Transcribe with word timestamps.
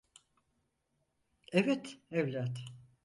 Evet, 1.51 1.97
evlat. 2.11 2.57